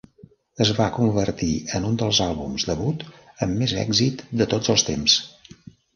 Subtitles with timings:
[0.63, 1.49] Es va convertir
[1.79, 3.05] en un dels àlbums debut
[3.47, 5.19] amb més èxit de tots els temps.